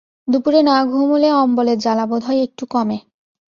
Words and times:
দুপুরে 0.27 0.61
না 0.61 0.75
ঘুমুলে 0.85 1.29
অম্বলের 1.33 1.77
জ্বালা 1.77 2.05
বোধ 2.05 2.21
হয় 2.23 2.39
একটু 2.43 2.63
কমে। 2.65 2.97